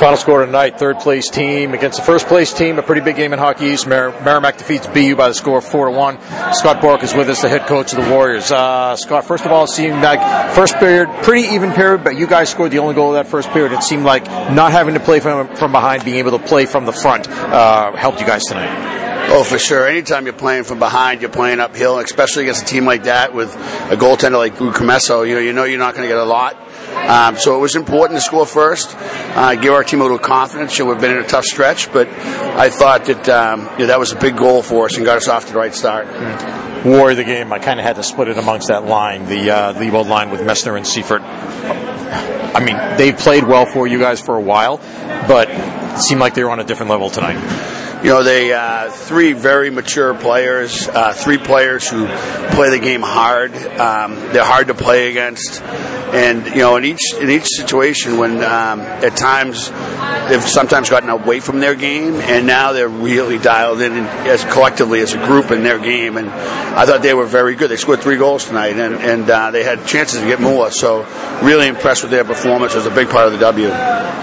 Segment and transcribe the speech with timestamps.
[0.00, 2.78] Final score tonight, third place team against the first place team.
[2.78, 3.86] A pretty big game in Hockey East.
[3.86, 6.20] Mer- Merrimack defeats BU by the score of 4 to 1.
[6.54, 8.50] Scott Borek is with us, the head coach of the Warriors.
[8.50, 12.26] Uh, Scott, first of all, it seemed like first period, pretty even period, but you
[12.26, 13.72] guys scored the only goal of that first period.
[13.72, 16.86] It seemed like not having to play from, from behind, being able to play from
[16.86, 19.28] the front, uh, helped you guys tonight.
[19.28, 19.86] Oh, for sure.
[19.86, 23.54] Anytime you're playing from behind, you're playing uphill, especially against a team like that with
[23.54, 25.28] a goaltender like Drew Commesso.
[25.28, 26.56] You know, you know you're not going to get a lot.
[26.94, 30.78] Um, so it was important to score first, uh, give our team a little confidence.
[30.78, 33.86] You know, we've been in a tough stretch, but I thought that um, you know,
[33.86, 36.06] that was a big goal for us and got us off to the right start.
[36.84, 39.50] War of the game, I kind of had to split it amongst that line, the
[39.50, 41.20] uh, old line with Messner and Seyfert.
[42.54, 44.78] I mean, they've played well for you guys for a while,
[45.28, 47.38] but it seemed like they were on a different level tonight.
[48.02, 53.02] You know, they uh, three very mature players, uh, three players who play the game
[53.02, 53.54] hard.
[53.54, 55.62] Um, they're hard to play against,
[56.12, 59.70] and you know, in each in each situation, when um, at times
[60.28, 65.00] they've sometimes gotten away from their game, and now they're really dialed in as collectively
[65.00, 66.16] as a group in their game.
[66.16, 67.70] And I thought they were very good.
[67.70, 70.70] They scored three goals tonight, and and uh, they had chances to get more.
[70.70, 71.06] So,
[71.42, 72.74] really impressed with their performance.
[72.74, 73.68] It was a big part of the W.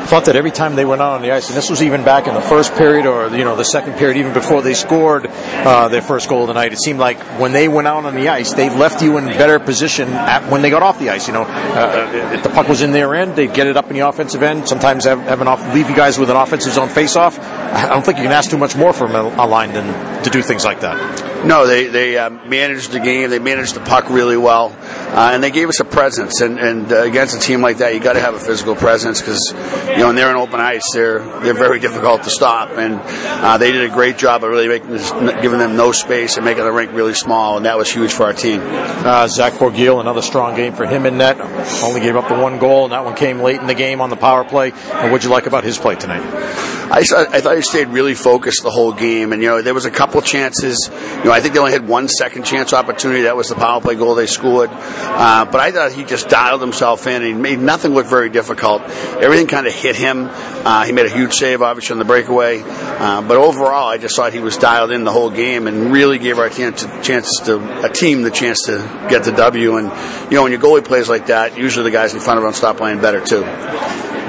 [0.08, 2.28] Thought that every time they went out on the ice, and this was even back
[2.28, 5.90] in the first period or you know the second period, even before they scored uh,
[5.90, 8.30] their first goal of the night, it seemed like when they went out on the
[8.30, 11.28] ice, they left you in better position at, when they got off the ice.
[11.28, 11.44] You know,
[11.78, 14.42] uh, if the puck was in their end, they'd get it up in the offensive
[14.42, 14.68] end.
[14.68, 17.40] Sometimes have, have an off, leave you guys with an offensive zone face-off.
[17.40, 20.30] I don't think you can ask too much more from a, a line than to
[20.30, 21.27] do things like that.
[21.46, 23.30] No, they they uh, managed the game.
[23.30, 26.42] They managed the puck really well, uh, and they gave us a presence.
[26.42, 29.22] And, and uh, against a team like that, you got to have a physical presence
[29.22, 29.54] because
[29.90, 32.72] you know when they're in open ice, they're they're very difficult to stop.
[32.72, 33.00] And
[33.44, 36.46] uh, they did a great job of really making this, giving them no space and
[36.46, 38.62] making the rink really small, and that was huge for our team.
[38.64, 41.40] Uh, Zach Borgiel, another strong game for him in net.
[41.84, 44.10] Only gave up the one goal, and that one came late in the game on
[44.10, 44.72] the power play.
[44.72, 46.77] And what'd you like about his play tonight?
[46.90, 49.86] I, I thought he stayed really focused the whole game, and you know there was
[49.86, 50.90] a couple chances.
[51.18, 53.24] You know, I think they only had one second chance opportunity.
[53.24, 54.70] That was the power play goal they scored.
[54.72, 57.22] Uh, but I thought he just dialed himself in.
[57.22, 58.84] And he made nothing look very difficult.
[58.84, 60.30] Everything kind of hit him.
[60.30, 62.62] Uh, he made a huge save, obviously, on the breakaway.
[62.66, 66.20] Uh, but overall, I just thought he was dialed in the whole game and really
[66.20, 68.78] gave our team chances to a team the chance to
[69.10, 69.78] get the W.
[69.78, 69.88] And
[70.32, 72.54] you know, when your goalie plays like that, usually the guys in front of him
[72.54, 73.44] stop playing better too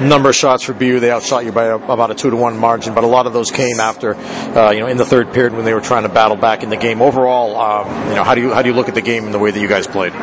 [0.01, 0.99] number of shots for BU.
[0.99, 3.33] They outshot you by a, about a two to one margin, but a lot of
[3.33, 6.09] those came after, uh, you know, in the third period when they were trying to
[6.09, 7.01] battle back in the game.
[7.01, 9.33] Overall, um, you know, how do you how do you look at the game and
[9.33, 10.13] the way that you guys played?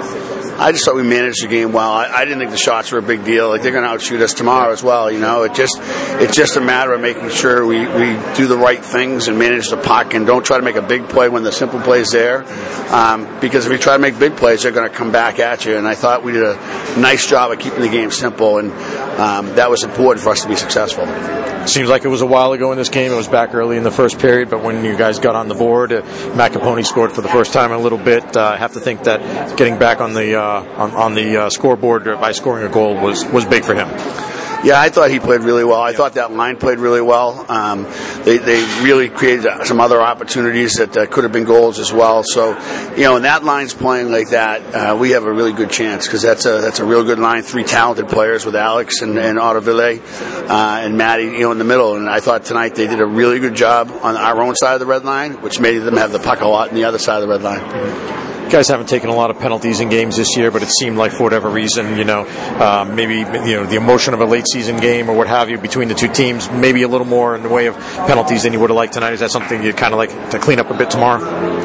[0.58, 1.92] I just thought we managed the game well.
[1.92, 3.50] I, I didn't think the shots were a big deal.
[3.50, 5.10] Like they're going to outshoot us tomorrow as well.
[5.10, 8.56] You know, it just it's just a matter of making sure we, we do the
[8.56, 11.42] right things and manage the puck and don't try to make a big play when
[11.42, 12.44] the simple play's there.
[12.92, 15.66] Um, because if you try to make big plays, they're going to come back at
[15.66, 15.76] you.
[15.76, 18.72] And I thought we did a nice job of keeping the game simple, and
[19.20, 21.04] um, that was important for us to be successful.
[21.66, 23.10] Seems like it was a while ago in this game.
[23.10, 25.54] It was back early in the first period, but when you guys got on the
[25.54, 26.02] board, uh,
[26.36, 26.52] Matt
[26.86, 28.36] scored for the first time in a little bit.
[28.36, 31.50] Uh, I have to think that getting back on the uh, on, on, the uh,
[31.50, 33.88] scoreboard by scoring a goal was was big for him.
[34.66, 35.80] Yeah, I thought he played really well.
[35.80, 37.46] I thought that line played really well.
[37.48, 37.84] Um,
[38.24, 42.24] they, they really created some other opportunities that uh, could have been goals as well.
[42.24, 42.58] So,
[42.96, 46.08] you know, when that line's playing like that, uh, we have a really good chance
[46.08, 47.44] because that's a that's a real good line.
[47.44, 50.00] Three talented players with Alex and, and Autoville
[50.50, 51.94] uh, and Maddie, you know, in the middle.
[51.94, 54.80] And I thought tonight they did a really good job on our own side of
[54.80, 57.22] the red line, which made them have the puck a lot on the other side
[57.22, 58.35] of the red line.
[58.50, 61.10] Guys haven't taken a lot of penalties in games this year, but it seemed like
[61.10, 64.76] for whatever reason, you know, uh, maybe you know the emotion of a late season
[64.76, 67.48] game or what have you between the two teams, maybe a little more in the
[67.48, 67.76] way of
[68.06, 69.14] penalties than you would have liked tonight.
[69.14, 71.20] Is that something you'd kind of like to clean up a bit tomorrow?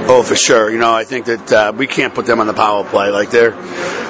[0.08, 0.72] Oh, for sure.
[0.72, 3.12] You know, I think that uh, we can't put them on the power play.
[3.12, 3.52] Like they're,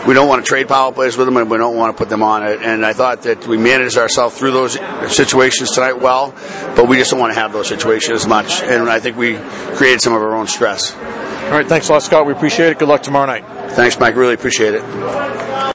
[0.07, 2.09] we don't want to trade power plays with them, and we don't want to put
[2.09, 2.61] them on it.
[2.61, 4.79] And I thought that we managed ourselves through those
[5.13, 6.33] situations tonight well,
[6.75, 8.61] but we just don't want to have those situations as much.
[8.61, 9.37] And I think we
[9.75, 10.95] created some of our own stress.
[11.45, 12.25] All right, thanks a lot, Scott.
[12.25, 12.79] We appreciate it.
[12.79, 13.45] Good luck tomorrow night.
[13.71, 14.15] Thanks, Mike.
[14.15, 15.40] Really appreciate it.